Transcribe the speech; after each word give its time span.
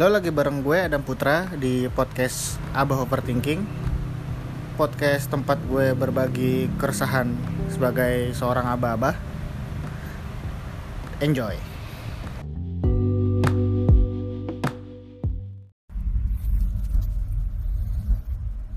Lo 0.00 0.08
lagi 0.08 0.32
bareng 0.32 0.64
gue 0.64 0.80
Adam 0.80 1.04
Putra 1.04 1.44
di 1.60 1.84
podcast 1.92 2.56
Abah 2.72 3.04
Overthinking. 3.04 3.60
Podcast 4.80 5.28
tempat 5.28 5.60
gue 5.68 5.92
berbagi 5.92 6.72
keresahan 6.80 7.36
sebagai 7.68 8.32
seorang 8.32 8.64
abah-abah. 8.64 9.12
Enjoy. 11.20 11.52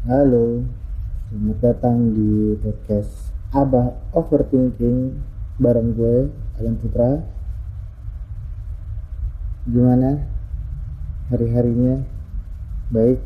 Halo, 0.04 0.68
selamat 1.32 1.58
datang 1.64 2.12
di 2.12 2.60
podcast 2.60 3.32
Abah 3.56 3.96
Overthinking 4.12 5.24
bareng 5.56 5.96
gue 5.96 6.28
Adam 6.60 6.76
Putra. 6.84 7.24
Gimana 9.72 10.33
hari-harinya. 11.34 12.06
Baik. 12.94 13.18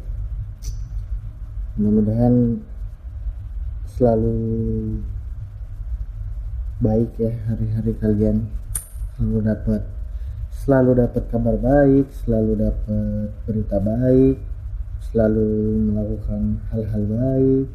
Mudah-mudahan 1.76 2.64
selalu 4.00 4.40
baik 6.80 7.12
ya 7.20 7.36
hari-hari 7.52 7.92
kalian. 8.00 8.48
Selalu 9.20 9.38
dapat 9.44 9.82
selalu 10.58 10.92
dapat 11.00 11.24
kabar 11.32 11.56
baik 11.56 12.12
selalu 12.12 12.60
dapat 12.60 13.32
berita 13.48 13.78
baik 13.80 14.36
selalu 15.12 15.48
melakukan 15.92 16.64
hal-hal 16.72 17.04
baik. 17.08 17.68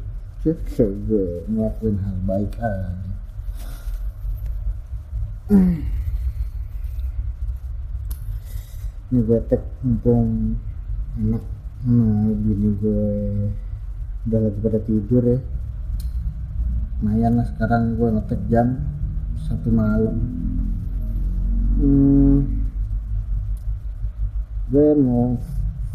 Gue 0.43 1.47
ngelakuin 1.47 1.97
hal 2.03 2.17
baik. 2.27 2.51
Aja 2.59 2.91
ini 9.11 9.19
gue 9.25 9.39
tek 9.49 9.63
mumpung 9.83 10.55
enak 11.19 11.43
nah 11.83 12.31
bini 12.31 12.69
gue 12.79 13.07
udah 14.23 14.39
lagi 14.39 14.59
pada 14.63 14.79
tidur 14.87 15.23
ya. 15.27 15.39
Lumayan 17.03 17.35
lah 17.35 17.47
sekarang 17.51 17.99
gue 17.99 18.07
ngetek 18.07 18.41
jam 18.47 18.79
satu 19.43 19.67
malam. 19.67 20.15
Hmm, 21.75 22.63
gue 24.71 24.87
mau 24.95 25.35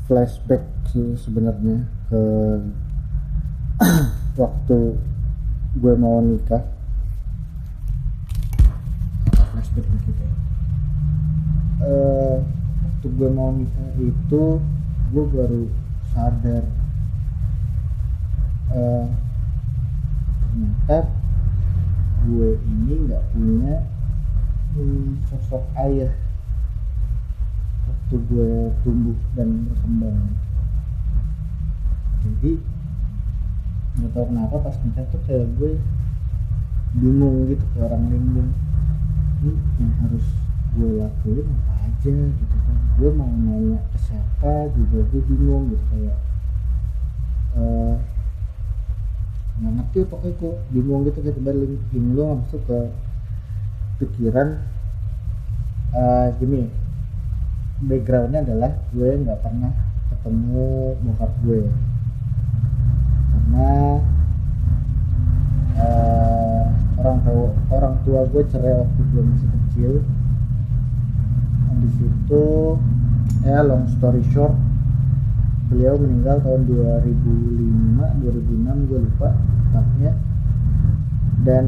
flashback 0.05 0.61
sih 0.93 1.17
sebenarnya 1.17 1.89
ke 2.13 2.23
waktu 4.45 4.79
gue 5.81 5.95
mau 5.97 6.21
nikah. 6.21 6.69
Flashback 9.33 9.89
dikit 9.89 10.17
ya. 10.21 10.31
Uh, 11.79 12.58
waktu 12.99 13.15
gue 13.15 13.31
mau 13.31 13.55
nikah 13.55 13.95
itu 14.03 14.59
gue 15.15 15.25
baru 15.31 15.71
sadar 16.11 16.67
uh, 18.75 19.07
ternyata 20.43 21.07
gue 22.27 22.59
ini 22.59 23.07
nggak 23.07 23.23
punya 23.31 23.87
hmm, 24.75 25.23
sosok 25.31 25.63
ayah 25.79 26.11
waktu 27.87 28.19
gue 28.19 28.75
tumbuh 28.83 29.19
dan 29.39 29.71
berkembang. 29.71 30.35
Jadi 32.27 32.59
nggak 33.95 34.11
tahu 34.11 34.27
kenapa 34.27 34.57
pas 34.59 34.75
nikah 34.83 35.07
tuh 35.15 35.23
kayak 35.23 35.47
gue 35.55 35.79
bingung 36.99 37.47
gitu 37.47 37.63
kayak 37.79 37.95
orang 37.95 38.11
linglung 38.11 38.51
ini 39.39 39.55
yang 39.79 39.95
harus 40.03 40.48
gue 40.77 40.91
lakuin 41.01 41.47
apa 41.49 41.73
aja 41.89 42.13
gitu 42.13 42.57
kan. 42.65 42.77
Gue 42.99 43.11
mau 43.15 43.31
nanya 43.31 43.79
ke 43.95 43.99
siapa 44.03 44.69
juga 44.75 44.99
gue 45.09 45.23
bingung 45.25 45.73
gitu 45.73 45.85
kayak 45.95 46.19
uh, 47.57 47.95
nggak 49.59 49.73
ngerti 49.75 49.99
pokoknya 50.07 50.35
gue 50.39 50.53
bingung 50.71 51.03
gitu 51.09 51.19
kayak 51.25 51.37
tiba 51.41 51.53
linglung 51.91 52.45
masuk 52.45 52.63
ke 52.69 52.79
pikiran 54.03 54.63
uh, 55.97 56.29
gini. 56.39 56.71
Backgroundnya 57.79 58.43
adalah 58.43 58.73
gue 58.91 59.11
nggak 59.23 59.39
pernah 59.39 59.73
ketemu 60.11 60.99
bokap 61.07 61.33
gue. 61.47 61.63
Karena 63.33 63.71
uh, 65.79 66.65
orang 66.99 67.19
tua 67.23 67.47
orang 67.71 67.95
tua 68.03 68.21
gue 68.27 68.43
cerai 68.51 68.75
waktu 68.83 69.01
gue 69.15 69.23
masih 69.23 69.49
kecil 69.49 69.93
di 71.81 71.91
situ. 71.95 72.77
Ya 73.45 73.63
long 73.63 73.87
story 73.87 74.25
short 74.35 74.57
beliau 75.69 76.01
meninggal 76.01 76.41
tahun 76.41 76.65
2005 76.65 78.25
2006 78.25 78.89
gue 78.89 78.99
lupa 79.05 79.29
tepatnya. 79.37 80.13
Dan 81.45 81.67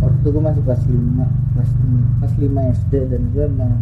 waktu 0.00 0.26
gue 0.26 0.42
masih 0.42 0.62
kelas 0.64 0.82
5 0.88 0.96
kelas, 1.54 1.70
kelas 2.18 2.34
5 2.40 2.76
SD 2.80 2.92
dan 3.08 3.22
gue 3.30 3.44
emang 3.44 3.74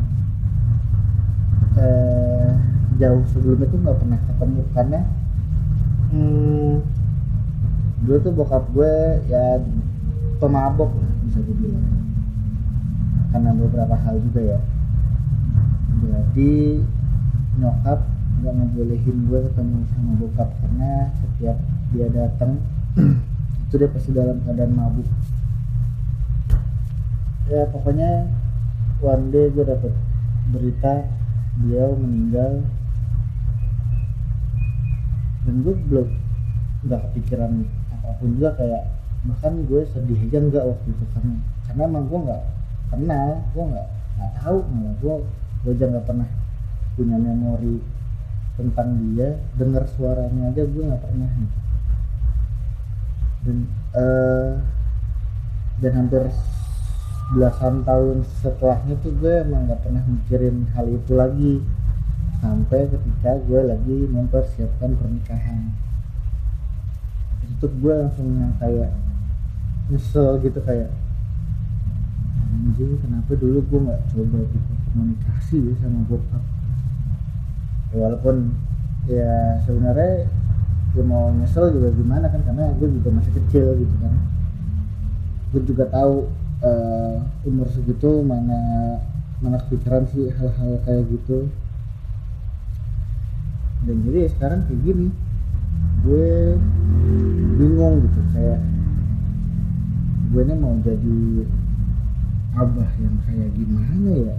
eh, 1.79 2.51
jauh 2.99 3.23
sebelum 3.31 3.59
itu 3.65 3.77
nggak 3.79 3.99
pernah 4.03 4.19
ketemu. 4.27 4.63
Karena 4.75 5.01
hmm, 6.11 6.73
dulu 8.03 8.19
tuh 8.23 8.33
bokap 8.35 8.65
gue 8.75 8.95
ya 9.31 9.63
pemabok 10.39 10.91
lah 10.95 11.11
bisa 11.27 11.43
dibilang 11.43 12.08
karena 13.33 13.51
beberapa 13.53 13.95
hal 13.97 14.17
juga 14.25 14.57
ya. 14.57 14.59
Jadi 15.99 16.81
nyokap 17.59 18.01
nggak 18.39 18.55
ngebolehin 18.55 19.19
gue 19.27 19.41
ketemu 19.51 19.79
sama 19.91 20.13
bokap 20.23 20.49
karena 20.63 21.11
setiap 21.19 21.59
dia 21.91 22.07
datang 22.07 22.63
itu 23.67 23.75
dia 23.75 23.91
pasti 23.91 24.11
dalam 24.15 24.39
keadaan 24.47 24.73
mabuk. 24.79 25.09
Ya 27.51 27.67
pokoknya 27.73 28.31
one 29.03 29.33
day 29.35 29.51
gue 29.51 29.65
dapet 29.67 29.93
berita 30.55 31.05
beliau 31.59 31.99
meninggal. 31.99 32.63
Dan 35.49 35.65
gue 35.65 35.75
belum 35.89 36.09
nggak 36.87 37.01
kepikiran 37.11 37.67
apa 37.91 38.09
pun 38.23 38.39
juga 38.39 38.55
kayak 38.55 38.83
bahkan 39.27 39.67
gue 39.67 39.83
sedih 39.91 40.21
aja 40.31 40.39
nggak 40.39 40.65
waktu 40.65 40.89
itu 40.95 41.05
karena 41.11 41.35
karena 41.67 41.83
emang 41.91 42.05
gue 42.07 42.19
nggak 42.23 42.43
kenal 42.89 43.45
gue 43.53 43.65
nggak 43.65 43.89
nggak 44.19 44.33
tahu 44.43 44.59
malah 44.73 44.95
gue 44.99 45.15
gue 45.65 45.73
aja 45.75 45.87
nggak 45.91 46.07
pernah 46.07 46.29
punya 46.99 47.15
memori 47.15 47.79
tentang 48.59 48.99
dia 49.15 49.39
dengar 49.55 49.87
suaranya 49.95 50.51
aja 50.51 50.67
gue 50.67 50.83
nggak 50.83 51.03
pernah 51.07 51.31
nih. 51.31 51.53
Dan 53.47 53.59
uh, 53.95 54.53
dan 55.79 55.93
hampir 55.95 56.27
belasan 57.31 57.87
tahun 57.87 58.27
setelahnya 58.43 58.99
tuh 58.99 59.15
gue 59.15 59.31
emang 59.47 59.71
nggak 59.71 59.79
pernah 59.87 60.03
mikirin 60.11 60.67
hal 60.75 60.91
itu 60.91 61.13
lagi. 61.15 61.55
Sampai 62.43 62.91
ketika 62.91 63.39
gue 63.47 63.61
lagi 63.63 63.99
mempersiapkan 64.11 64.91
pernikahan. 64.99 65.71
Itu 67.47 67.71
gue 67.79 67.95
langsung 67.95 68.27
yang 68.43 68.55
kayak 68.59 68.91
nyesel 69.87 70.43
gitu 70.43 70.59
kayak 70.67 70.91
anjing 72.79 73.03
kenapa 73.03 73.35
dulu 73.35 73.59
gue 73.67 73.81
nggak 73.91 74.03
coba 74.15 74.39
gitu 74.55 74.71
komunikasi 74.95 75.57
ya 75.67 75.75
sama 75.83 76.01
bokap? 76.07 76.43
Walaupun 77.91 78.55
ya 79.11 79.59
sebenarnya 79.67 80.31
gue 80.95 81.03
mau 81.03 81.35
nyesel 81.35 81.75
juga 81.75 81.91
gimana 81.91 82.31
kan 82.31 82.39
karena 82.47 82.71
gue 82.79 82.87
juga 83.03 83.11
masih 83.19 83.35
kecil 83.35 83.83
gitu 83.83 83.95
kan. 83.99 84.15
Gue 85.51 85.63
juga 85.67 85.91
tahu 85.91 86.31
uh, 86.63 87.19
umur 87.43 87.67
segitu 87.75 88.23
mana 88.23 88.63
mana 89.43 89.59
pikiran 89.67 90.07
sih 90.15 90.31
hal-hal 90.39 90.79
kayak 90.87 91.03
gitu. 91.11 91.51
Dan 93.91 94.07
jadi 94.07 94.31
sekarang 94.39 94.71
kayak 94.71 94.81
gini 94.87 95.11
gue 96.07 96.55
bingung 97.59 98.07
gitu 98.07 98.23
kayak 98.39 98.63
gue 100.31 100.43
ini 100.47 100.55
mau 100.55 100.79
jadi 100.87 101.19
abah 102.59 102.91
yang 102.99 103.17
kayak 103.23 103.51
gimana 103.55 104.11
ya? 104.11 104.37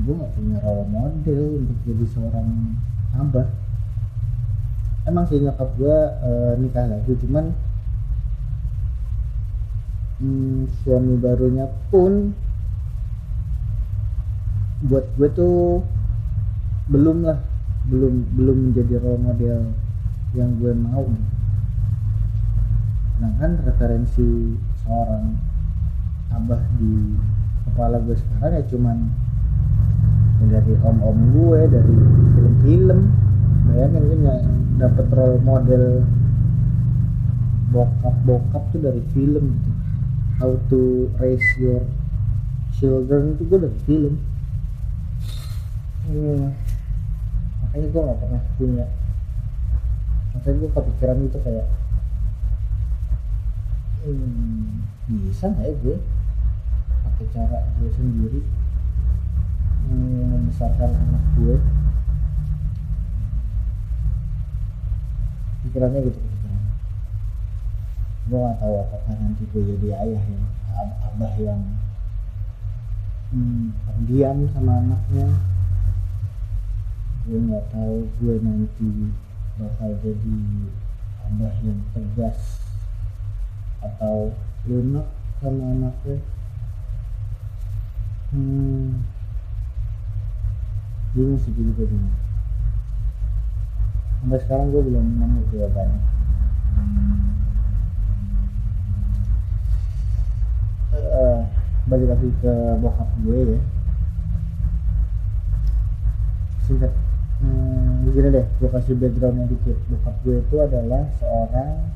Gue 0.00 0.14
gak 0.16 0.32
punya 0.32 0.56
role 0.64 0.88
model 0.88 1.44
untuk 1.60 1.78
jadi 1.84 2.04
seorang 2.08 2.48
abah. 3.12 3.48
Emang 5.04 5.24
sih 5.28 5.40
nyokap 5.40 5.68
gue 5.76 5.98
uh, 6.24 6.52
nikah 6.60 6.84
lagi 6.88 7.12
cuman 7.20 7.52
hmm, 10.20 10.68
suami 10.84 11.14
barunya 11.20 11.68
pun 11.88 12.32
buat 14.88 15.04
gue 15.18 15.28
tuh 15.34 15.82
belum 16.88 17.26
lah 17.26 17.40
belum 17.88 18.36
belum 18.36 18.56
menjadi 18.70 19.00
role 19.00 19.20
model 19.20 19.60
yang 20.36 20.50
gue 20.60 20.72
mau. 20.76 21.08
Nah 23.18 23.32
kan 23.40 23.58
referensi 23.64 24.54
seorang 24.84 25.57
abah 26.32 26.60
di 26.76 27.16
kepala 27.68 27.96
gue 28.04 28.16
sekarang 28.16 28.60
ya 28.60 28.64
cuman 28.68 28.96
dari 30.48 30.74
om-om 30.80 31.18
gue 31.34 31.60
dari 31.68 31.94
film-film. 32.36 33.00
Bayangin 33.68 34.02
gue 34.08 34.18
nggak 34.22 34.42
dapet 34.78 35.06
role 35.12 35.40
model 35.42 35.84
bokap-bokap 37.68 38.64
tuh 38.72 38.80
dari 38.80 39.02
film 39.12 39.44
gitu. 39.58 39.70
How 40.38 40.54
to 40.70 41.10
raise 41.18 41.48
your 41.58 41.82
children 42.78 43.36
itu 43.36 43.42
gue 43.44 43.58
dari 43.58 43.78
film. 43.84 44.14
Hmm, 46.08 46.56
makanya 47.60 47.86
gue 47.92 48.00
gak 48.00 48.18
pernah 48.24 48.42
punya 48.56 48.86
makanya 50.32 50.56
gue 50.64 50.70
kepikiran 50.70 51.18
itu 51.26 51.38
kayak 51.44 51.66
hmm, 54.06 54.86
bisa 55.08 55.50
nggak 55.50 55.66
ya 55.66 55.74
gue 55.82 55.96
pakai 57.18 57.34
cara 57.34 57.66
gue 57.82 57.90
sendiri 57.98 58.40
hmm, 59.90 60.22
membesarkan 60.38 60.86
anak 60.94 61.24
gue. 61.34 61.58
Pikirannya 65.66 66.06
gitu 66.06 66.20
gue 68.28 68.38
gak 68.38 68.60
tahu 68.62 68.74
apakah 68.86 69.14
nanti 69.18 69.42
gue 69.50 69.62
jadi 69.66 69.88
ayah 69.98 70.22
ya 70.22 70.42
ab 70.78 70.90
abah 71.10 71.34
yang 71.42 71.62
hmm, 73.34 73.74
pendiam 73.82 74.38
sama 74.54 74.78
anaknya. 74.78 75.26
Gue 77.26 77.38
nggak 77.50 77.66
tahu 77.74 78.06
gue 78.22 78.34
nanti 78.46 79.10
bakal 79.58 79.90
jadi 80.06 80.38
abah 81.26 81.54
yang 81.66 81.82
tegas 81.90 82.62
atau 83.82 84.30
lunak 84.70 85.10
sama 85.42 85.66
anaknya 85.74 86.37
hmm. 88.32 89.04
Bingung 91.16 91.40
sih 91.40 91.52
juga 91.56 91.84
bingung 91.88 92.16
sampai 94.18 94.38
sekarang 94.42 94.74
gue 94.74 94.82
belum 94.82 95.04
nemu 95.14 95.40
jawabannya 95.54 96.00
uh, 100.92 101.40
balik 101.88 102.08
lagi 102.12 102.28
ke 102.44 102.52
bokap 102.82 103.08
gue 103.24 103.38
ya. 103.56 103.60
Singkat. 106.68 106.92
Hmm, 107.38 108.02
begini 108.02 108.34
deh 108.34 108.46
gue 108.58 108.68
kasih 108.68 108.94
backgroundnya 108.98 109.46
dikit. 109.48 109.78
Bokap 109.88 110.14
gue 110.26 110.36
itu 110.42 110.56
adalah 110.60 111.06
seorang 111.16 111.88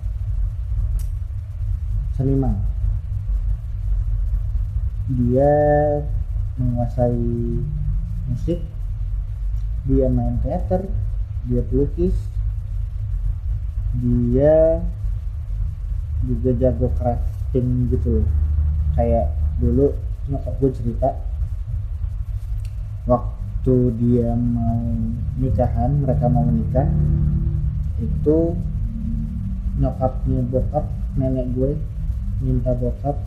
seniman. 2.17 2.56
Dia 5.12 5.52
menguasai 6.60 7.60
musik 8.28 8.60
dia 9.88 10.06
main 10.06 10.38
teater 10.44 10.87
dia 11.49 11.62
pelukis 11.66 12.14
dia 13.99 14.81
juga 16.22 16.50
jago 16.54 16.88
crafting 16.96 17.90
gitu 17.90 18.22
loh. 18.22 18.28
Kayak 18.94 19.34
dulu 19.58 19.96
nyokap 20.31 20.54
gue 20.62 20.70
cerita 20.70 21.10
waktu 23.10 23.76
dia 23.99 24.38
mau 24.38 24.78
nikahan 25.38 25.90
mereka 25.99 26.31
mau 26.31 26.46
menikah 26.46 26.87
itu 27.99 28.54
nyokapnya 29.82 30.46
bokap 30.46 30.87
nenek 31.19 31.46
gue 31.54 31.70
minta 32.43 32.70
bokap 32.75 33.19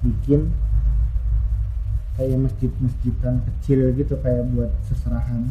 bikin 0.00 0.48
kayak 2.16 2.38
masjid-masjidan 2.44 3.40
kecil 3.48 3.92
gitu 3.96 4.14
kayak 4.20 4.44
buat 4.52 4.72
seserahan. 4.88 5.48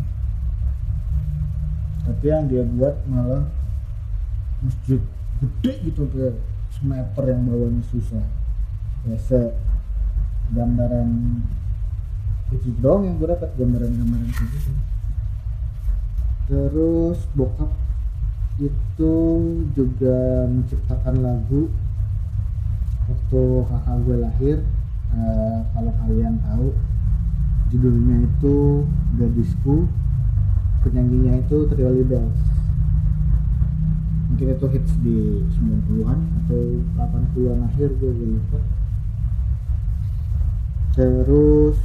Tapi 2.05 2.25
yang 2.25 2.45
dia 2.49 2.65
buat 2.65 2.97
malah 3.09 3.45
masjid 4.61 5.01
gede 5.41 5.73
gitu 5.89 6.05
kayak 6.13 6.37
semeter 6.73 7.23
yang 7.29 7.41
bawahnya 7.49 7.83
susah. 7.89 8.25
Ya 9.09 9.17
se 9.17 9.57
gambaran 10.53 11.09
itu 12.51 12.69
dong 12.83 13.07
yang 13.07 13.15
gue 13.17 13.29
dapat 13.31 13.49
gambaran-gambaran 13.57 14.29
gitu. 14.29 14.71
Terus 16.51 17.19
bokap 17.33 17.71
itu 18.61 19.13
juga 19.73 20.45
menciptakan 20.45 21.15
lagu 21.23 21.71
waktu 23.09 23.41
kakak 23.65 23.97
gue 24.05 24.17
lahir 24.21 24.57
uh, 25.15 25.59
kalau 25.71 25.91
kalian 26.05 26.39
tahu 26.43 26.75
judulnya 27.71 28.27
itu 28.27 28.85
gadisku 29.15 29.87
penyanyinya 30.83 31.39
itu 31.39 31.57
Trio 31.71 31.91
Bells 32.03 32.61
mungkin 34.41 34.57
itu 34.57 34.67
hits 34.73 34.93
di 35.05 35.17
90-an 35.53 36.19
atau 36.41 36.81
80-an 36.97 37.67
akhir 37.69 37.93
gue 38.01 38.09
lupa. 38.09 38.57
Terus 40.97 41.77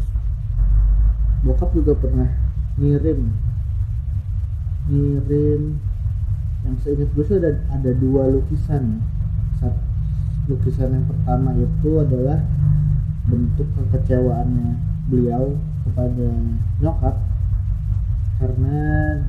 bokap 1.45 1.71
juga 1.77 1.93
pernah 2.01 2.33
ngirim 2.81 3.29
ngirim 4.89 5.77
yang 6.65 6.77
seingat 6.81 7.13
gue 7.13 7.25
sih 7.29 7.37
ada 7.37 7.61
ada 7.75 7.91
dua 7.93 8.33
lukisan. 8.33 9.05
Satu, 9.61 9.77
lukisan 10.49 10.97
yang 10.97 11.05
pertama 11.05 11.53
itu 11.61 11.91
adalah 12.01 12.41
bentuk 13.27 13.69
kekecewaannya 13.75 14.79
beliau 15.11 15.59
kepada 15.87 16.29
nyokap 16.83 17.17
karena 18.37 18.79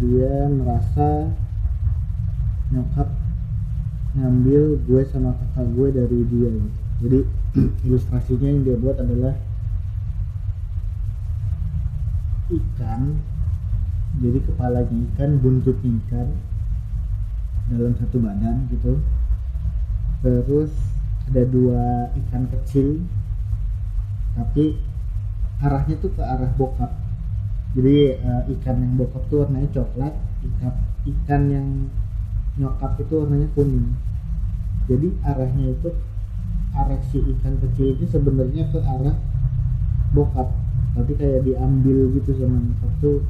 dia 0.02 0.34
merasa 0.52 1.32
nyokap 2.74 3.10
ngambil 4.18 4.82
gue 4.86 5.02
sama 5.10 5.38
kakak 5.38 5.68
gue 5.78 5.88
dari 5.94 6.20
dia 6.30 6.50
gitu. 6.50 6.80
jadi 7.06 7.20
ilustrasinya 7.86 8.48
yang 8.50 8.62
dia 8.66 8.78
buat 8.78 8.98
adalah 8.98 9.34
ikan. 12.52 13.20
Jadi 14.18 14.40
kepalanya 14.50 14.98
ikan 15.14 15.38
buntutnya 15.38 15.94
ikan 16.08 16.28
dalam 17.70 17.94
satu 18.00 18.18
badan 18.18 18.66
gitu. 18.72 18.98
Terus 20.24 20.72
ada 21.28 21.44
dua 21.46 22.10
ikan 22.26 22.50
kecil 22.50 23.04
tapi 24.38 24.78
arahnya 25.66 25.98
tuh 25.98 26.14
ke 26.14 26.22
arah 26.22 26.54
bokap. 26.54 26.94
Jadi 27.74 28.22
uh, 28.22 28.44
ikan 28.58 28.78
yang 28.78 28.94
bokap 28.96 29.24
tuh 29.28 29.44
warnanya 29.44 29.70
coklat 29.74 30.14
ikan 30.46 30.74
ikan 31.18 31.42
yang 31.50 31.68
nyokap 32.62 32.94
itu 33.02 33.14
warnanya 33.18 33.50
kuning. 33.58 33.98
Jadi 34.86 35.18
arahnya 35.26 35.74
itu 35.74 35.90
arah 36.78 37.02
si 37.10 37.18
ikan 37.18 37.58
kecil 37.58 37.98
itu 37.98 38.06
sebenarnya 38.06 38.70
ke 38.70 38.80
arah 38.86 39.18
bokap. 40.14 40.54
Tapi 40.94 41.12
kayak 41.18 41.42
diambil 41.42 42.14
gitu 42.14 42.38
sama 42.38 42.62
nyokap 42.62 42.92
tuh 43.02 43.26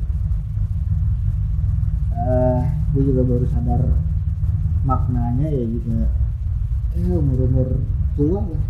uh, 2.28 2.62
gue 2.92 3.04
juga 3.04 3.22
baru 3.24 3.46
sadar 3.48 3.82
maknanya 4.88 5.48
ya 5.52 5.66
juga 5.68 6.08
eh 6.96 7.12
umur 7.12 7.40
umur 7.44 7.68
tua 8.16 8.40
lah 8.42 8.64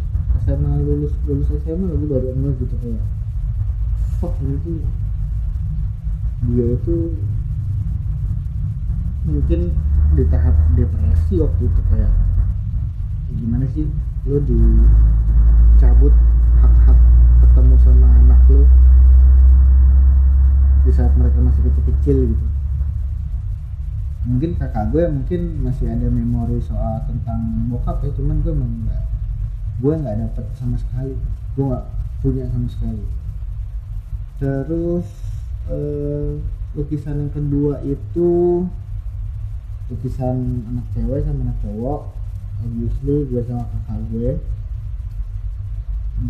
SMA 0.47 0.79
lulus 0.79 1.11
lulus 1.27 1.51
SMA 1.59 1.91
lagi 1.91 2.07
baru 2.07 2.31
enggak 2.31 2.55
gitu 2.63 2.75
kayak 2.79 3.03
fuck 4.15 4.31
gitu 4.39 4.79
dia 6.47 6.65
itu 6.71 6.95
mungkin 9.27 9.75
di 10.15 10.23
tahap 10.31 10.55
depresi 10.79 11.35
waktu 11.43 11.67
itu 11.67 11.81
kayak 11.91 12.15
gimana 13.35 13.67
sih 13.75 13.91
lo 14.23 14.39
dicabut 14.39 16.15
hak-hak 16.63 16.95
ketemu 17.43 17.75
sama 17.83 18.07
anak 18.07 18.39
lo 18.47 18.63
di 20.87 20.91
saat 20.95 21.11
mereka 21.19 21.43
masih 21.43 21.67
kecil-kecil 21.67 22.31
gitu. 22.31 22.45
Mungkin 24.23 24.55
kakak 24.55 24.95
gue 24.95 25.03
mungkin 25.11 25.59
masih 25.59 25.91
ada 25.91 26.07
memori 26.07 26.63
soal 26.63 27.03
tentang 27.03 27.67
bokap 27.67 27.99
ya 28.07 28.15
cuman 28.15 28.39
gue 28.39 28.55
emang 28.55 28.87
gak 28.87 29.16
gue 29.77 29.93
nggak 29.93 30.17
dapet 30.17 30.46
sama 30.57 30.75
sekali. 30.81 31.13
Gue 31.53 31.65
nggak 31.69 31.86
punya 32.22 32.46
sama 32.50 32.67
sekali. 32.69 33.05
Terus 34.41 35.07
uh, 35.69 36.41
lukisan 36.77 37.25
yang 37.25 37.34
kedua 37.34 37.81
itu 37.86 38.29
lukisan 39.88 40.65
anak 40.67 40.86
cewek 40.98 41.22
sama 41.25 41.39
anak 41.50 41.57
cowok. 41.62 42.01
Obviously 42.57 43.17
gue 43.29 43.41
sama 43.46 43.65
kakak 43.69 44.00
gue 44.10 44.29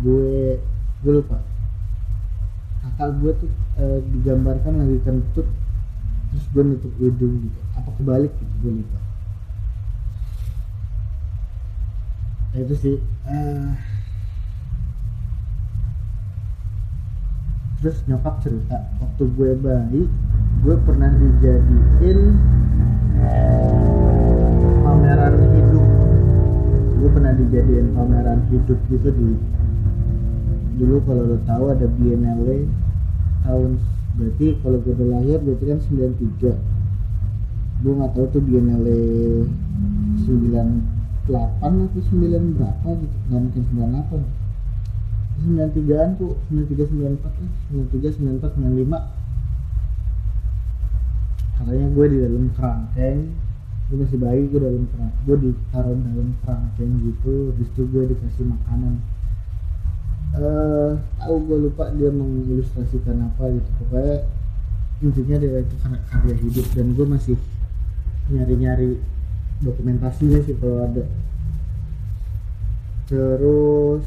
gue 0.04 0.32
gue 1.04 1.12
lupa. 1.24 1.40
Kakak 2.84 3.16
gue 3.24 3.32
tuh 3.40 3.50
uh, 3.80 3.98
digambarkan 4.12 4.84
lagi 4.84 4.98
kentut. 5.04 5.48
Terus 6.28 6.44
gue 6.52 6.62
nutup 6.62 6.92
hidung 7.00 7.48
gitu. 7.48 7.60
Apa 7.80 7.90
kebalik 7.96 8.32
gitu 8.36 8.54
gue 8.60 8.72
lupa 8.84 9.07
itu 12.62 12.74
sih. 12.78 12.96
Uh, 13.28 13.74
terus 17.78 18.02
nyokap 18.10 18.42
cerita 18.42 18.90
waktu 18.98 19.22
gue 19.38 19.50
bayi 19.62 20.02
gue 20.66 20.76
pernah 20.82 21.10
dijadiin 21.14 22.20
pameran 24.82 25.34
hidup. 25.54 25.86
Gue 26.98 27.10
pernah 27.14 27.32
dijadiin 27.38 27.94
pameran 27.94 28.42
hidup 28.50 28.78
gitu 28.90 29.14
di 29.14 29.30
dulu 30.78 31.02
kalau 31.02 31.22
lo 31.26 31.36
tahu 31.42 31.74
ada 31.74 31.86
Biennale 31.90 32.70
tahun 33.42 33.82
berarti 34.14 34.46
kalau 34.62 34.78
gue 34.82 34.94
udah 34.94 35.08
lahir 35.18 35.38
berarti 35.42 35.64
kan 35.66 35.78
93 35.82 37.82
gue 37.82 37.92
nggak 37.98 38.12
tahu 38.14 38.26
tuh 38.30 38.42
Biennale 38.42 39.02
98 41.28 41.60
atau 41.60 42.00
9 42.00 42.56
berapa 42.56 42.88
gitu 43.04 43.16
nggak 43.28 43.40
mungkin 43.44 43.62
98 43.68 44.48
93an 45.38 46.18
tuh 46.18 46.34
93 46.50 47.20
94 47.20 47.22
lah 47.22 47.52
93 47.68 48.16
94 48.42 48.58
95 48.58 49.18
katanya 51.58 51.86
gue 51.92 52.06
di 52.08 52.18
dalam 52.24 52.44
kerangkeng 52.56 53.18
gue 53.88 53.96
masih 54.00 54.18
bayi 54.20 54.42
gue 54.48 54.60
dalam 54.60 54.84
kerangkeng 54.88 55.22
gue 55.28 55.36
ditaruh 55.44 55.96
dalam 56.00 56.28
kerangkeng 56.42 56.92
gitu 57.04 57.52
habis 57.52 57.68
itu 57.72 57.82
gue 57.88 58.02
dikasih 58.08 58.44
makanan. 58.48 58.94
Eh 60.36 60.92
tahu 61.20 61.36
gue 61.48 61.58
lupa 61.68 61.88
dia 61.96 62.12
mengilustrasikan 62.12 63.32
apa 63.32 63.48
gitu 63.52 63.70
pokoknya 63.80 64.16
intinya 65.00 65.36
dia 65.40 65.60
itu 65.64 65.74
karya 65.82 66.34
hidup 66.36 66.66
dan 66.76 66.86
gue 66.92 67.06
masih 67.08 67.36
nyari-nyari 68.28 69.00
dokumentasinya 69.62 70.38
sih 70.44 70.54
kalau 70.58 70.86
ada. 70.86 71.04
Terus 73.08 74.04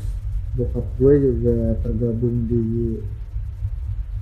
bokap 0.56 0.86
gue 1.00 1.14
juga 1.20 1.56
tergabung 1.80 2.46
di 2.52 3.00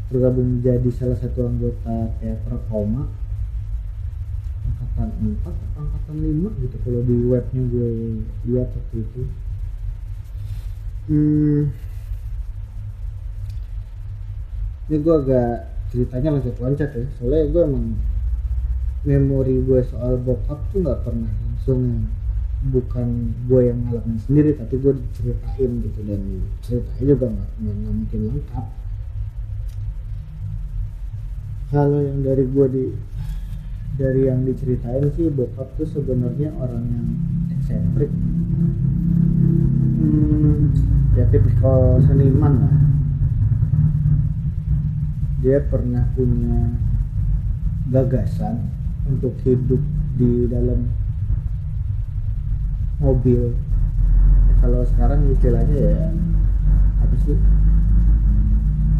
tergabung 0.09 0.61
jadi 0.61 0.89
salah 0.93 1.17
satu 1.17 1.49
anggota 1.49 2.13
teater 2.21 2.55
koma. 2.69 3.09
Angkatan 4.69 5.09
4 5.41 5.49
atau 5.49 5.81
angkatan 5.81 6.15
5 6.21 6.61
gitu 6.65 6.77
kalau 6.85 7.01
di 7.05 7.15
webnya 7.25 7.61
gue 7.67 7.89
lihat 8.47 8.69
waktu 8.69 8.97
itu. 9.01 9.21
Hmm, 11.09 11.73
ini 14.89 14.97
gue 15.05 15.15
agak 15.21 15.69
ceritanya 15.93 16.37
loncat-loncat 16.37 16.89
ya 16.93 17.05
soalnya 17.17 17.45
gue 17.49 17.61
emang 17.61 17.85
memori 19.07 19.63
gue 19.63 19.79
soal 19.87 20.19
bokap 20.19 20.59
tuh 20.75 20.83
nggak 20.83 21.07
pernah 21.07 21.31
langsung 21.31 22.11
bukan 22.59 23.31
gue 23.47 23.71
yang 23.71 23.79
ngalamin 23.87 24.19
sendiri 24.19 24.51
tapi 24.59 24.75
gue 24.75 24.91
diceritain 24.91 25.71
gitu. 25.79 25.99
Dan 26.03 26.21
ceritanya 26.59 27.05
juga 27.07 27.25
nggak 27.31 27.49
nggak 27.63 27.93
mungkin 27.95 28.19
lengkap. 28.27 28.65
Kalau 31.69 31.99
yang 32.01 32.19
dari 32.25 32.43
gue 32.49 32.67
di 32.67 32.85
dari 33.95 34.21
yang 34.27 34.43
diceritain 34.43 35.07
sih 35.15 35.31
bokap 35.31 35.67
tuh 35.79 35.87
sebenarnya 35.87 36.51
orang 36.59 36.83
yang 36.83 37.07
eksentrik. 37.55 38.11
Hmm, 39.99 40.71
ya 41.15 41.23
tipikal 41.31 42.03
seniman 42.03 42.53
lah. 42.59 42.75
Dia 45.39 45.63
pernah 45.63 46.03
punya 46.19 46.75
gagasan 47.87 48.78
untuk 49.09 49.33
hidup 49.41 49.81
di 50.15 50.45
dalam 50.45 50.85
mobil. 53.01 53.57
Kalau 54.59 54.85
sekarang 54.93 55.25
istilahnya 55.33 55.75
ya 55.75 56.07
apa 57.01 57.15
sih? 57.25 57.37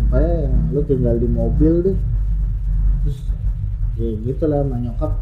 Apa 0.10 0.18
ya 0.18 0.50
lu 0.74 0.82
tinggal 0.89 1.16
di 1.22 1.30
mobil 1.30 1.74
deh. 1.86 1.98
Terus 3.06 3.20
ya 4.01 4.10
gitu 4.25 4.44
lah 4.50 4.66
nyokap. 4.66 5.13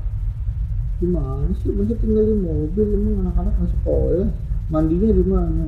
Gimana 1.03 1.51
sih? 1.61 1.69
Masa 1.75 1.93
tinggal 1.99 2.23
di 2.23 2.35
mobil? 2.39 2.87
Emang 2.95 3.27
anak-anak 3.27 3.53
nggak 3.59 3.71
sekolah? 3.81 4.29
Mandinya 4.71 5.09
di 5.11 5.25
mana? 5.25 5.65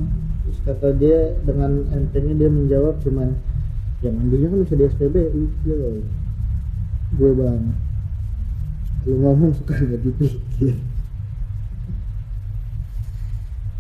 Terus 0.48 0.60
kata 0.66 0.88
dia 0.98 1.38
dengan 1.46 1.86
entengnya 1.94 2.46
dia 2.46 2.50
menjawab 2.50 2.98
cuman 3.06 3.38
ya 4.00 4.10
mandinya 4.16 4.48
kan 4.48 4.60
bisa 4.64 4.76
di 4.80 4.86
SPBU 4.88 5.44
ya 5.68 5.76
gue 7.20 7.32
banget 7.36 7.89
lu 9.08 9.14
ngomong 9.24 9.52
suka 9.56 9.80
nggak 9.80 10.02
dipikir 10.04 10.76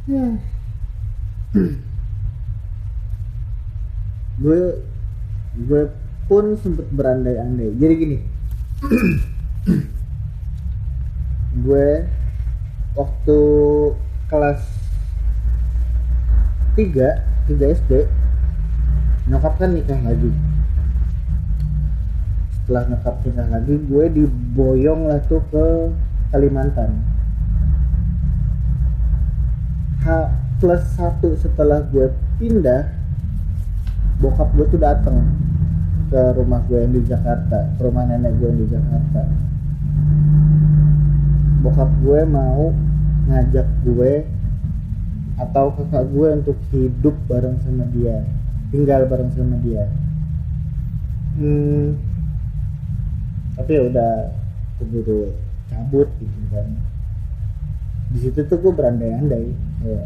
ya 0.09 0.25
gue 4.39 4.59
gue 5.59 5.81
pun 6.29 6.53
sempet 6.61 6.85
berandai-andai. 6.93 7.73
Jadi 7.75 7.93
gini. 7.97 8.17
Gue 11.65 12.05
waktu 12.93 13.39
kelas 14.29 14.61
3 16.77 17.49
3 17.49 17.75
SD 17.81 17.91
nyokap 19.29 19.57
kan 19.57 19.73
nikah 19.73 19.99
lagi 20.05 20.31
setelah 22.69 22.85
nyokap 22.85 23.15
nikah 23.25 23.47
lagi 23.49 23.75
gue 23.81 24.05
diboyong 24.13 25.09
lah 25.09 25.17
tuh 25.25 25.41
ke 25.49 25.89
Kalimantan. 26.29 27.01
H 30.05 30.29
plus 30.61 30.85
satu 30.93 31.33
setelah 31.33 31.81
gue 31.89 32.13
pindah 32.37 32.93
bokap 34.21 34.53
gue 34.53 34.69
tuh 34.69 34.77
dateng 34.77 35.17
ke 36.13 36.21
rumah 36.37 36.61
gue 36.69 36.77
yang 36.77 36.93
di 36.93 37.01
Jakarta 37.09 37.73
ke 37.73 37.81
rumah 37.81 38.05
nenek 38.05 38.37
gue 38.37 38.53
yang 38.53 38.61
di 38.61 38.69
Jakarta. 38.69 39.21
Bokap 41.65 41.89
gue 42.05 42.21
mau 42.29 42.69
ngajak 43.33 43.65
gue 43.81 44.29
atau 45.41 45.73
kakak 45.73 46.05
gue 46.05 46.27
untuk 46.37 46.57
hidup 46.69 47.17
bareng 47.25 47.57
sama 47.65 47.89
dia 47.89 48.21
tinggal 48.69 49.09
bareng 49.09 49.33
sama 49.33 49.57
dia. 49.65 49.89
Hmm, 51.33 51.97
tapi 53.59 53.75
ya 53.75 53.83
udah 53.91 54.11
keburu 54.79 55.35
cabut 55.67 56.07
gitu 56.23 56.39
kan. 56.55 56.67
Di 58.09 58.17
situ 58.23 58.39
tuh 58.47 58.57
gue 58.57 58.71
berandai-andai. 58.71 59.45
Ya. 59.83 60.03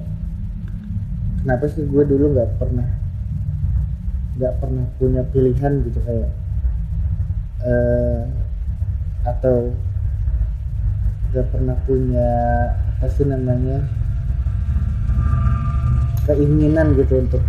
kenapa 1.43 1.65
sih 1.69 1.83
gue 1.83 2.03
dulu 2.07 2.33
nggak 2.33 2.55
pernah 2.55 2.87
nggak 4.39 4.53
pernah 4.63 4.85
punya 4.97 5.21
pilihan 5.29 5.83
gitu 5.85 5.99
kayak 6.01 6.31
uh, 7.67 8.23
atau 9.27 9.75
nggak 11.29 11.47
pernah 11.51 11.75
punya 11.83 12.29
apa 12.95 13.07
sih 13.11 13.27
namanya 13.27 13.83
keinginan 16.23 16.95
gitu 16.95 17.19
untuk 17.19 17.43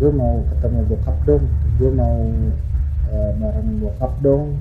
gue 0.00 0.10
mau 0.10 0.40
ketemu 0.50 0.80
bokap 0.88 1.16
dong 1.28 1.44
gue 1.76 1.90
mau 1.92 2.18
uh, 3.12 3.30
bareng 3.36 3.70
bokap 3.84 4.12
dong 4.24 4.58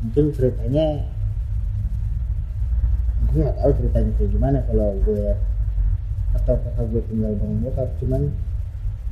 mungkin 0.00 0.32
ceritanya 0.32 1.04
gue 3.30 3.46
gak 3.46 3.58
tahu 3.62 3.70
ceritanya 3.78 4.10
kayak 4.16 4.30
gimana 4.32 4.58
kalau 4.66 4.96
gue 5.06 5.24
atau 6.34 6.54
kakak 6.56 6.86
gue 6.88 7.02
tinggal 7.10 7.32
bareng 7.36 7.60
bokap 7.62 7.88
cuman 8.00 8.22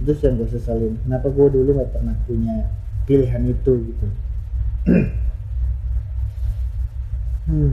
itu 0.01 0.13
yang 0.23 0.35
gue 0.41 0.49
sesalin 0.49 0.95
kenapa 1.05 1.29
gue 1.31 1.47
dulu 1.55 1.79
gak 1.79 1.93
pernah 1.93 2.17
punya 2.25 2.57
pilihan 3.05 3.43
itu 3.47 3.73
gitu 3.93 4.07
hmm. 7.53 7.73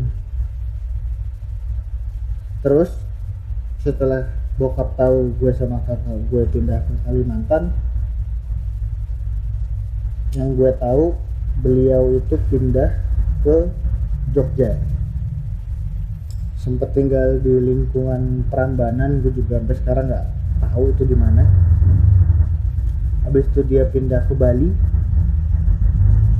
terus 2.61 2.91
setelah 3.81 4.27
bokap 4.59 4.93
tahu 4.99 5.33
gue 5.39 5.51
sama 5.55 5.81
kakak 5.87 6.19
gue 6.29 6.43
pindah 6.51 6.83
ke 6.83 6.93
Kalimantan 7.07 7.71
yang 10.35 10.51
gue 10.53 10.71
tahu 10.77 11.15
beliau 11.59 12.19
itu 12.19 12.35
pindah 12.51 12.91
ke 13.45 13.71
Jogja. 14.33 14.75
Sempet 16.59 16.97
tinggal 16.97 17.37
di 17.45 17.53
lingkungan 17.61 18.49
Prambanan 18.49 19.21
gue 19.21 19.29
juga 19.31 19.61
sampai 19.61 19.77
sekarang 19.77 20.05
nggak 20.09 20.25
tahu 20.65 20.91
itu 20.91 21.03
di 21.05 21.15
mana. 21.15 21.45
Habis 23.25 23.45
itu 23.53 23.61
dia 23.69 23.85
pindah 23.85 24.25
ke 24.25 24.33
Bali. 24.33 24.73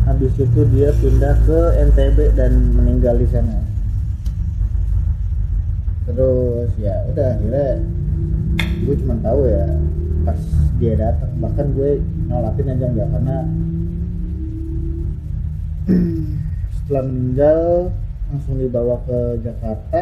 Habis 0.06 0.34
itu 0.38 0.62
dia 0.70 0.90
pindah 0.98 1.34
ke 1.46 1.60
NTB 1.94 2.18
dan 2.38 2.74
meninggal 2.74 3.18
di 3.22 3.28
sana. 3.30 3.58
Terus 6.06 6.70
ya 6.78 7.06
udah 7.10 7.28
akhirnya 7.38 7.70
gue 8.86 8.96
cuma 9.02 9.16
tahu 9.22 9.50
ya 9.50 9.66
pas 10.26 10.40
dia 10.78 10.94
datang. 10.98 11.32
Bahkan 11.42 11.66
gue 11.74 12.02
nolakin 12.30 12.74
aja 12.74 12.86
enggak 12.86 13.10
karena 13.14 13.38
setelah 16.74 17.04
meninggal 17.06 17.94
langsung 18.30 18.58
dibawa 18.58 19.02
ke 19.06 19.18
Jakarta. 19.46 20.02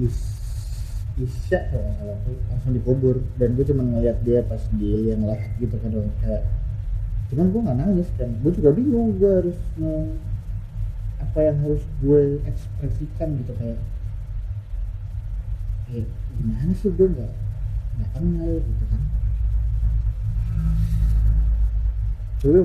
Is 0.00 0.16
Isya 1.20 1.68
kalau 1.68 1.84
nggak 1.84 1.96
salah 2.00 2.18
langsung 2.48 2.72
dikubur. 2.72 3.16
Dan 3.36 3.52
gue 3.52 3.64
cuma 3.68 3.84
ngeliat 3.84 4.24
dia 4.24 4.40
pas 4.48 4.64
di 4.72 5.12
yang 5.12 5.28
lahat 5.28 5.52
gitu 5.60 5.76
kan 5.76 5.92
dong 5.92 6.08
kayak 6.24 6.48
cuman 7.28 7.46
gue 7.52 7.60
nggak 7.60 7.78
nangis 7.78 8.08
kan. 8.16 8.28
Gue 8.40 8.52
juga 8.56 8.72
bingung 8.72 9.20
gue 9.20 9.28
harus 9.28 9.58
nge- 9.76 10.16
apa 11.20 11.38
yang 11.48 11.56
harus 11.64 11.84
gue 12.00 12.40
ekspresikan 12.48 13.28
gitu 13.40 13.52
kayak 13.56 13.80
kayak 15.88 16.08
gimana 16.40 16.72
sih 16.76 16.90
gue 16.92 17.08
nggak 17.12 17.32
nggak 18.00 18.10
kenal 18.16 18.52
gitu 18.56 18.84
kan. 18.88 19.02
Tapi 22.42 22.60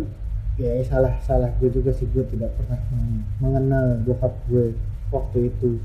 ya 0.58 0.82
salah 0.90 1.14
salah 1.22 1.54
gue 1.62 1.70
juga 1.70 1.94
sih 1.94 2.10
gue 2.10 2.26
tidak 2.34 2.50
pernah 2.58 2.82
meng- 2.90 3.26
mengenal 3.38 4.02
bokap 4.02 4.34
gue 4.50 4.74
waktu 5.14 5.54
itu. 5.54 5.78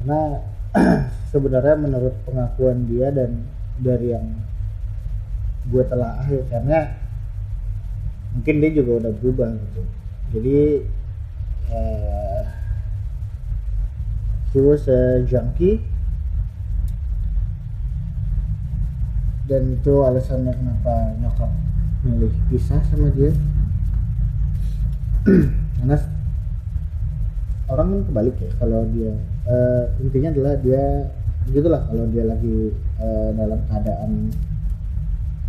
Karena 0.00 0.20
sebenarnya 1.32 1.76
menurut 1.80 2.14
pengakuan 2.28 2.84
dia 2.86 3.08
dan 3.08 3.48
dari 3.80 4.12
yang 4.12 4.26
gue 5.66 5.82
telah 5.88 6.22
ya 6.30 6.44
karena 6.46 6.78
mungkin 8.36 8.54
dia 8.60 8.70
juga 8.76 8.92
udah 9.00 9.12
berubah 9.16 9.50
gitu. 9.56 9.82
Jadi 10.36 10.58
eh 11.66 12.44
he 14.52 14.60
was 14.62 14.86
a 14.86 15.24
junkie 15.26 15.82
dan 19.46 19.62
itu 19.78 19.94
alasannya 20.02 20.50
kenapa 20.50 21.14
nyokap 21.22 21.50
milih 22.02 22.34
pisah 22.50 22.82
sama 22.90 23.10
dia. 23.14 23.30
Karena 25.78 25.96
orang 27.66 27.86
kan 27.90 28.00
kebalik 28.10 28.36
ya 28.38 28.50
kalau 28.62 28.86
dia 28.90 29.12
eh, 29.46 29.82
intinya 30.02 30.30
adalah 30.34 30.54
dia 30.58 30.82
begitulah 31.46 31.82
kalau 31.86 32.04
dia 32.10 32.24
lagi 32.26 32.74
eh, 32.98 33.30
dalam 33.34 33.58
keadaan 33.70 34.34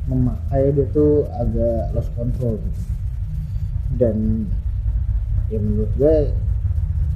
memakai 0.08 0.74
dia 0.74 0.86
tuh 0.94 1.26
agak 1.34 1.94
lost 1.98 2.14
control 2.14 2.62
gitu. 2.62 2.82
Dan 3.98 4.46
ya 5.50 5.58
menurut 5.58 5.92
gue 5.98 6.16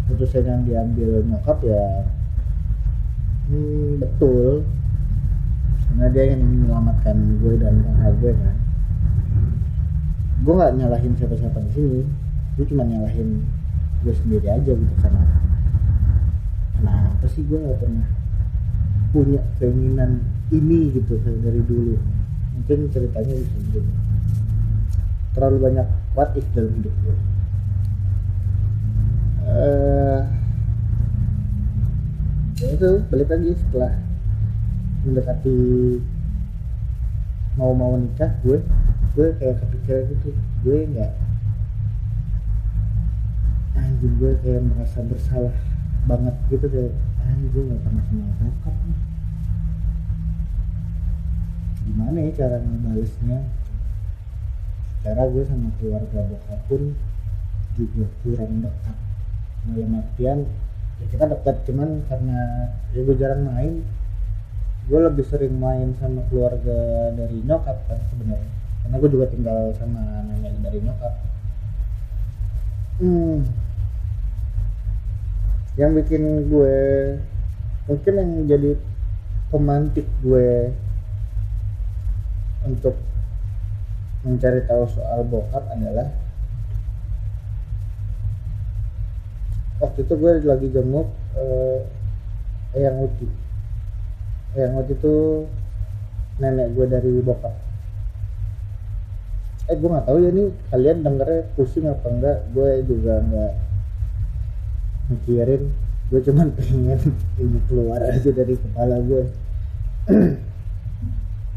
putusan 0.10 0.44
yang 0.48 0.62
diambil 0.66 1.24
nyokap 1.30 1.62
ya 1.62 2.08
hmm, 3.52 4.02
betul 4.02 4.66
karena 5.92 6.08
dia 6.16 6.24
ingin 6.32 6.48
menyelamatkan 6.48 7.14
gue 7.44 7.54
dan 7.60 7.84
kakak 7.84 8.14
gue 8.24 8.32
kan. 8.34 8.56
Gue 10.42 10.54
nggak 10.58 10.74
nyalahin 10.80 11.14
siapa-siapa 11.20 11.60
di 11.68 11.72
sini. 11.76 12.02
Gue 12.56 12.66
cuma 12.66 12.88
nyalahin 12.88 13.44
gue 14.02 14.14
sendiri 14.18 14.48
aja 14.50 14.72
gitu 14.74 14.96
karena 15.04 15.24
kenapa 16.80 17.26
sih 17.30 17.46
gue 17.46 17.60
nggak 17.60 17.78
pernah 17.78 18.08
punya 19.14 19.44
keinginan 19.60 20.26
ini 20.50 20.90
gitu 20.96 21.20
dari 21.22 21.62
dulu. 21.62 22.00
Mungkin 22.58 22.90
ceritanya 22.90 23.36
bisa 23.38 23.58
gitu 23.70 23.84
terlalu 25.32 25.58
banyak 25.70 25.88
what 26.18 26.34
if 26.34 26.44
dalam 26.56 26.74
hidup 26.82 26.96
gue. 27.06 27.16
Ya 32.62 32.68
itu 32.78 32.90
balik 33.10 33.30
lagi 33.30 33.58
setelah 33.58 33.94
mendekati 35.02 35.58
mau 37.60 37.74
mau 37.76 37.98
nikah 38.00 38.32
gue 38.46 38.62
gue 39.18 39.28
kayak 39.42 39.60
kepikiran 39.60 40.04
gitu 40.14 40.30
gue 40.64 40.78
nggak 40.96 41.12
anjing 43.76 44.14
gue 44.22 44.34
kayak 44.40 44.62
merasa 44.64 45.00
bersalah 45.04 45.56
banget 46.08 46.36
gitu 46.48 46.66
kayak 46.70 46.94
anjing 47.28 47.66
nggak 47.68 47.82
pernah 47.84 48.04
kenal 48.08 48.32
bokap 48.40 48.76
gimana 51.82 52.18
ya 52.24 52.32
cara 52.38 52.58
ngebalesnya 52.62 53.40
cara 55.02 55.24
gue 55.28 55.44
sama 55.50 55.70
keluarga 55.82 56.20
bokap 56.30 56.62
pun 56.70 56.94
juga 57.76 58.06
kurang 58.22 58.62
dekat. 58.62 58.98
Dalam 59.62 59.92
artian 59.98 60.40
ya 61.02 61.06
kita 61.10 61.26
dekat 61.26 61.56
cuman 61.66 62.06
karena 62.06 62.70
ya 62.94 63.00
gue 63.02 63.16
jarang 63.18 63.42
main 63.50 63.82
gue 64.90 65.00
lebih 65.02 65.26
sering 65.28 65.54
main 65.58 65.94
sama 66.02 66.26
keluarga 66.30 67.12
dari 67.14 67.42
nyokap 67.46 67.78
kan 67.86 68.00
sebenarnya. 68.10 68.52
Karena 68.82 68.96
gue 68.98 69.10
juga 69.14 69.26
tinggal 69.30 69.60
sama 69.78 70.26
nenek 70.26 70.58
dari 70.64 70.80
nyokap. 70.82 71.14
Hmm. 73.02 73.42
yang 75.80 75.96
bikin 75.98 76.52
gue 76.52 76.78
mungkin 77.90 78.14
yang 78.14 78.32
jadi 78.46 78.72
pemantik 79.50 80.06
gue 80.22 80.70
untuk 82.68 82.94
mencari 84.22 84.62
tahu 84.70 84.86
soal 84.86 85.26
bokap 85.26 85.66
adalah 85.74 86.14
waktu 89.82 90.06
itu 90.06 90.14
gue 90.14 90.32
lagi 90.46 90.68
jenguk 90.70 91.10
eh, 91.34 91.82
Eyang 92.78 93.02
Uti 93.02 93.28
Eyang 94.52 94.84
Uti 94.84 95.00
itu 95.00 95.48
nenek 96.44 96.76
gue 96.76 96.86
dari 96.92 97.24
bokap. 97.24 97.56
Eh 99.72 99.76
gue 99.80 99.88
nggak 99.88 100.04
tahu 100.04 100.18
ya 100.20 100.30
nih 100.36 100.48
kalian 100.68 100.98
dengernya 101.08 101.48
pusing 101.56 101.88
apa 101.88 102.08
enggak. 102.12 102.38
Gue 102.52 102.84
juga 102.84 103.24
nggak 103.24 103.54
mikirin. 105.16 105.72
Gue 106.12 106.20
cuman 106.28 106.52
pengen 106.60 107.00
ini 107.40 107.60
keluar 107.72 108.04
aja 108.04 108.30
dari 108.36 108.60
kepala 108.60 109.00
gue 109.00 109.24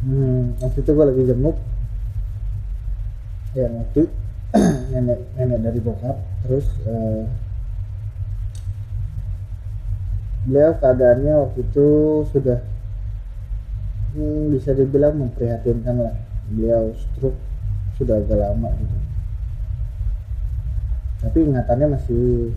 hmm, 0.07 0.63
waktu 0.63 0.79
itu 0.79 0.91
gue 0.95 1.05
lagi 1.11 1.23
jenguk. 1.27 1.57
Yang 3.59 3.73
waktu 3.75 4.03
nenek 4.95 5.19
nenek 5.35 5.59
dari 5.67 5.81
bokap. 5.83 6.17
Terus 6.47 6.67
eh, 6.87 7.27
beliau 10.47 10.79
keadaannya 10.79 11.35
waktu 11.43 11.59
itu 11.67 11.89
sudah 12.31 12.74
hmm, 14.15 14.55
bisa 14.55 14.71
dibilang 14.73 15.19
memprihatinkan 15.19 15.97
lah. 15.99 16.15
Beliau 16.49 16.95
stroke 16.95 17.39
sudah 17.99 18.19
agak 18.19 18.39
lama 18.39 18.71
gitu. 18.79 18.97
Tapi 21.25 21.39
ingatannya 21.41 21.87
masih 21.97 22.53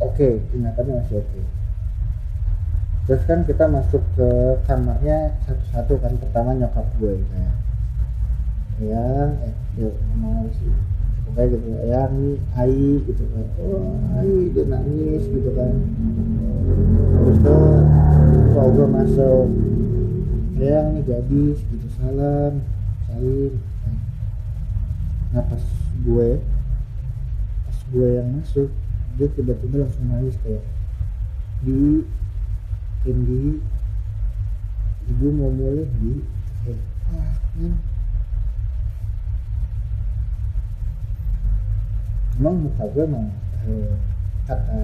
oke 0.00 0.28
ingatannya 0.54 0.94
masih 1.02 1.20
oke. 1.22 1.40
Terus 3.06 3.22
kan 3.22 3.46
kita 3.46 3.70
masuk 3.70 4.02
ke 4.18 4.28
kamarnya 4.66 5.38
satu-satu 5.46 5.94
kan 6.02 6.12
pertama 6.18 6.58
nyokap 6.58 6.86
gue 6.98 7.22
kayak 7.30 7.54
ya 8.76 9.32
eh 9.40 9.54
yuk 9.80 9.94
apa 9.96 10.52
sih 10.52 10.68
kayak 11.32 11.48
gitu 11.54 11.68
ya 11.86 12.08
Ai 12.56 13.00
gitu 13.04 13.24
kan. 13.30 13.46
Oh 13.62 13.94
Ai 14.16 14.50
dia 14.50 14.64
nangis 14.66 15.22
gitu 15.28 15.50
kan. 15.54 15.72
Terus 17.20 17.38
tuh 17.44 17.64
kalau 18.56 18.70
gue 18.74 18.86
masuk 18.88 19.44
ya 20.56 20.88
ini 20.88 21.04
gadis 21.04 21.60
gitu 21.68 21.88
salam 22.00 22.64
salim. 23.04 23.60
Nah 25.36 25.44
pas 25.44 25.64
gue 26.00 26.40
pas 27.68 27.78
gue 27.92 28.08
yang 28.16 28.28
masuk 28.40 28.72
dia 29.20 29.28
tiba-tiba 29.36 29.84
langsung 29.84 30.08
nangis 30.08 30.36
kayak 30.40 30.64
di 31.60 32.04
Indi 33.04 33.60
ibu 35.06 35.26
mau 35.36 35.52
mulai 35.52 35.84
di. 36.00 36.24
Ah 37.12 37.36
kan. 37.54 37.72
Emang 42.36 42.56
muka 42.64 42.84
gue 42.92 43.04
emang 43.04 43.28
eh, 43.64 43.96
kata 44.44 44.76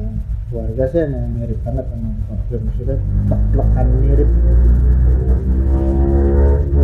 keluarga 0.52 0.84
sih 0.92 1.00
emang 1.00 1.32
mirip 1.32 1.56
banget 1.64 1.88
sama 1.88 2.12
gue 2.52 2.58
maksudnya 2.60 2.96
plek-plekan 3.24 3.86
mirip 4.04 4.30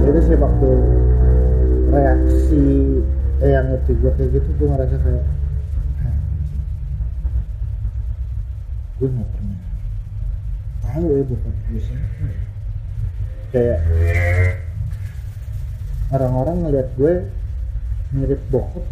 itu 0.09 0.21
sih 0.25 0.37
waktu 0.41 0.71
reaksi 1.93 2.65
eh 3.45 3.51
yang 3.53 3.69
ngerti 3.69 3.93
gue 3.93 4.11
kayak 4.17 4.31
gitu 4.41 4.49
gue 4.57 4.69
ngerasa 4.73 4.97
kayak 5.05 5.25
"Hah, 6.01 6.17
gue 8.97 9.09
nggak 9.13 9.29
pernah 9.37 9.61
tahu 10.81 11.07
ya 11.13 11.23
bokap 11.29 11.57
gue 11.69 11.81
ya." 11.85 12.01
kayak 13.53 13.81
orang-orang 16.09 16.57
ngeliat 16.65 16.89
gue 16.97 17.13
mirip 18.17 18.41
bokap 18.49 18.85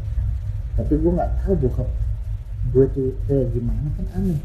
tapi 0.76 0.92
gue 1.00 1.10
nggak 1.16 1.32
tahu 1.40 1.54
bokap 1.64 1.88
gue 2.76 2.84
tuh 2.92 3.08
kayak 3.24 3.48
gimana 3.56 3.88
kan 3.96 4.06
aneh 4.20 4.36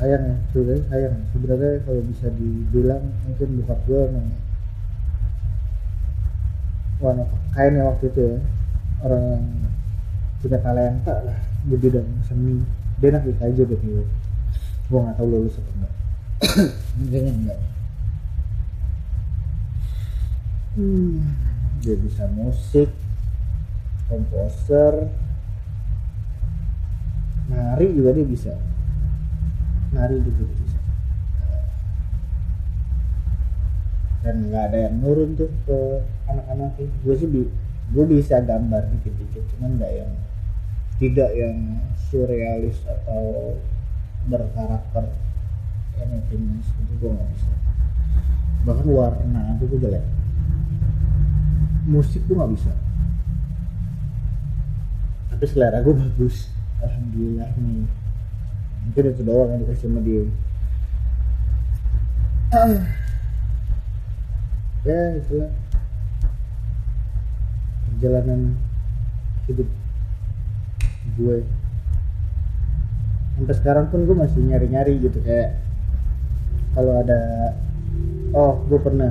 sayang 0.00 0.22
ya 0.24 0.36
sebenarnya 0.48 0.84
sayang. 0.88 1.16
Sebenarnya 1.36 1.72
kalau 1.84 2.02
bisa 2.08 2.26
dibilang 2.32 3.04
mungkin 3.28 3.48
bokap 3.60 3.80
gue 3.84 4.00
emang 4.08 4.28
one 7.04 7.20
of 7.20 7.28
a 7.28 7.38
kind 7.52 7.76
ya 7.76 7.84
waktu 7.84 8.08
itu 8.08 8.20
ya. 8.24 8.38
Orang 9.04 9.22
yang 9.28 9.44
punya 10.40 10.58
talenta 10.64 11.14
lah 11.20 11.38
di 11.68 11.76
bidang 11.76 12.08
seni. 12.24 12.64
Dia 12.96 13.12
anak 13.12 13.28
IKJ 13.28 13.68
BTW 13.68 13.96
gue 14.90 14.98
nggak 14.98 15.16
tahu 15.20 15.28
lulus 15.28 15.54
atau 15.54 15.72
enggak. 15.76 15.94
Kayaknya 17.12 17.32
enggak. 17.36 17.60
Hmm, 20.74 21.14
dia 21.84 21.94
bisa 22.00 22.24
musik 22.34 22.88
komposer 24.10 25.06
nari 27.50 27.86
juga 27.94 28.10
dia 28.14 28.26
bisa 28.26 28.54
juga 29.90 30.42
dia 30.46 30.56
bisa 30.62 30.78
dan 34.20 34.36
nggak 34.52 34.64
ada 34.70 34.78
yang 34.88 34.94
nurun 35.00 35.32
tuh 35.34 35.50
ke 35.64 35.78
anak-anak 36.28 36.76
gue 36.78 37.14
sih 37.16 37.28
bi 37.28 37.42
gue 37.90 38.04
bisa 38.06 38.38
gambar 38.44 38.86
dikit-dikit 38.94 39.44
cuman 39.56 39.80
nggak 39.80 39.92
yang 39.96 40.12
tidak 41.00 41.30
yang 41.32 41.80
surrealis 42.12 42.76
atau 42.84 43.56
berkarakter 44.28 45.08
anything 46.00 46.60
itu 46.60 46.92
gue 47.00 47.10
nggak 47.12 47.30
bisa. 47.36 47.52
Bahkan 48.68 48.86
warna 48.88 49.40
itu 49.56 49.64
gue 49.68 49.80
jelek. 49.80 50.04
Musik 51.88 52.22
gue 52.28 52.36
nggak 52.36 52.52
bisa. 52.52 52.72
Tapi 55.32 55.44
selera 55.48 55.80
gue 55.80 55.94
bagus. 55.96 56.52
Alhamdulillah 56.80 57.48
nih 57.60 57.84
mungkin 58.86 59.04
itu 59.12 59.22
doang 59.22 59.48
yang 59.52 59.60
dikasih 59.64 59.86
sama 59.88 60.00
dia. 60.02 60.22
Ya 64.80 65.00
itulah 65.20 65.50
perjalanan 67.86 68.56
hidup 69.44 69.68
gue. 71.20 71.36
Sampai 73.36 73.54
sekarang 73.56 73.86
pun 73.92 74.08
gue 74.08 74.16
masih 74.16 74.40
nyari-nyari 74.44 75.00
gitu 75.00 75.20
kayak 75.20 75.60
kalau 76.74 77.02
ada 77.02 77.20
oh 78.34 78.62
gue 78.70 78.78
pernah 78.78 79.10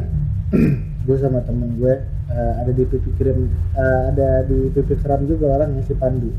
gue 1.06 1.18
sama 1.20 1.44
temen 1.44 1.76
gue 1.76 1.94
uh, 2.32 2.54
ada 2.62 2.72
di 2.72 2.84
pipi 2.88 3.12
kirim 3.20 3.52
uh, 3.76 4.02
ada 4.14 4.48
di 4.48 4.72
pipi 4.72 4.96
keram 5.00 5.28
juga 5.28 5.60
orang 5.60 5.76
yang 5.76 5.84
si 5.84 5.96
Pandu 5.96 6.32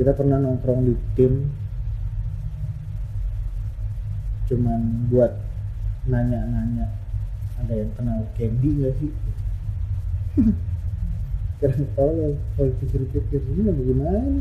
kita 0.00 0.16
pernah 0.16 0.40
nongkrong 0.40 0.88
di 0.88 0.96
tim. 1.12 1.52
Cuman 4.48 5.12
buat 5.12 5.28
nanya-nanya 6.08 6.88
ada 7.60 7.74
yang 7.76 7.92
kenal 7.92 8.24
Candy 8.32 8.80
gak 8.80 8.96
sih? 8.96 9.12
Sekarang 11.60 11.84
tahu 11.92 12.32
kalau 12.56 12.72
pikir-pikir 12.80 13.44
ini 13.44 13.68
bagaimana. 13.68 14.40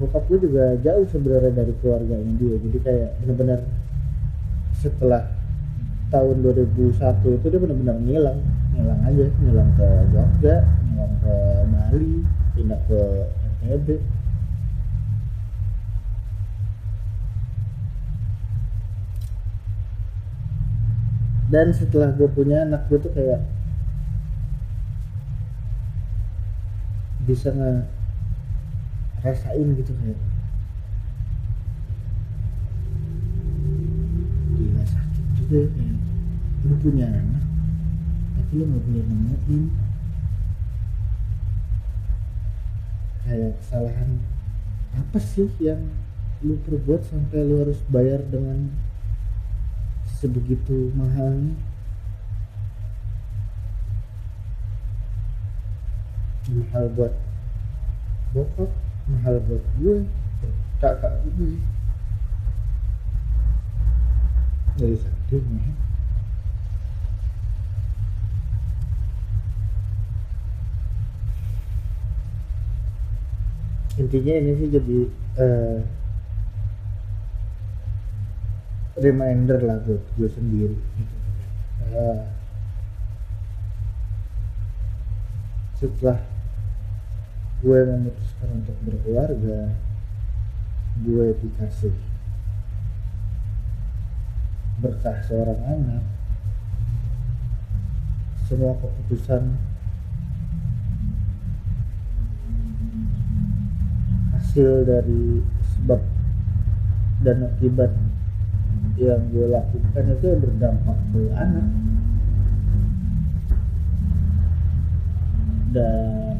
Bokap 0.00 0.24
gue 0.32 0.48
juga 0.48 0.72
jauh 0.80 1.04
sebenarnya 1.12 1.52
dari 1.52 1.76
keluarganya 1.84 2.32
dia. 2.40 2.56
Jadi 2.64 2.78
kayak 2.80 3.10
benar-benar 3.20 3.60
setelah 4.80 5.28
tahun 6.08 6.40
2001 6.40 6.96
itu 7.28 7.44
dia 7.44 7.60
benar-benar 7.60 7.96
ngilang. 8.00 8.40
Ngilang 8.72 9.00
aja 9.04 9.24
ngilang 9.36 9.70
ke 9.76 9.88
Jogja 10.16 10.56
ngilang 10.64 11.14
ke 11.20 11.34
Bali 11.68 12.41
pindah 12.52 12.80
ke 12.84 13.00
dan 21.52 21.68
setelah 21.76 22.08
gue 22.16 22.24
punya 22.32 22.64
anak 22.64 22.88
gue 22.88 22.96
tuh 22.96 23.12
kayak 23.12 23.44
bisa 27.28 27.52
nge 27.52 27.84
rasain 29.20 29.68
gitu 29.76 29.92
kayak 30.00 30.18
gila 34.56 34.84
sakit 34.88 35.24
juga 35.36 35.56
ya 35.60 35.68
kayak 35.76 35.98
lu 36.64 36.74
punya 36.80 37.06
anak 37.12 37.44
tapi 38.40 38.52
lu 38.56 38.64
nggak 38.66 38.82
boleh 38.88 39.04
nemuin 39.04 39.81
kayak 43.32 43.56
kesalahan 43.64 44.20
apa 44.92 45.16
sih 45.16 45.48
yang 45.56 45.80
lu 46.44 46.60
perbuat 46.68 47.00
sampai 47.08 47.40
lu 47.48 47.64
harus 47.64 47.80
bayar 47.88 48.20
dengan 48.28 48.68
sebegitu 50.20 50.92
mahalnya? 50.92 51.56
Mahal 56.52 56.92
buat 56.92 57.14
bokap 58.36 58.68
mahal 59.08 59.40
buat 59.48 59.64
gue 59.80 60.04
kakak 60.84 61.24
gue. 61.24 61.56
Dari 64.76 64.96
sakit 65.00 65.40
nih 65.40 65.91
intinya 74.02 74.34
ini 74.34 74.52
sih 74.58 74.68
jadi 74.74 74.98
uh, 75.38 75.78
reminder 78.98 79.62
lah 79.62 79.78
buat 79.86 80.02
gue 80.18 80.28
sendiri. 80.28 80.78
Uh, 81.94 82.26
setelah 85.78 86.18
gue 87.62 87.78
memutuskan 87.86 88.48
untuk 88.58 88.76
berkeluarga 88.82 89.70
gue 91.02 91.26
dikasih 91.42 91.94
berkah 94.82 95.18
seorang 95.26 95.58
anak 95.62 96.04
semua 98.46 98.74
keputusan 98.78 99.58
hasil 104.52 104.84
dari 104.84 105.40
sebab 105.64 105.96
dan 107.24 107.40
akibat 107.40 107.88
yang 109.00 109.32
gue 109.32 109.48
lakukan 109.48 110.04
itu 110.12 110.28
berdampak 110.36 110.98
ke 111.08 111.32
anak. 111.32 111.72
Dan 115.72 116.36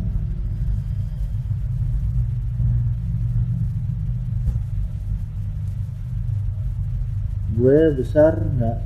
gue 7.57 7.81
besar 7.97 8.37
nggak 8.37 8.79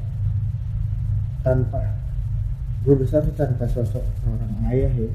tanpa 1.42 1.82
gue 2.86 2.94
besar 2.94 3.26
tanpa 3.34 3.66
sosok 3.66 4.06
seorang 4.22 4.54
ayah 4.70 4.94
ya. 4.94 5.10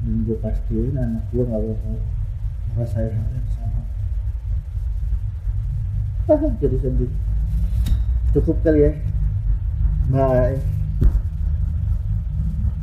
Dan 0.00 0.24
gue 0.24 0.40
pastiin 0.40 0.96
anak 0.96 1.28
gue 1.28 1.44
nggak 1.44 1.60
bakal 1.68 2.17
sama 6.28 6.46
jadi 6.60 6.76
sedih. 6.78 7.10
Cukup 8.36 8.60
kali 8.60 8.84
ya. 8.84 8.92
Bye 10.12 10.77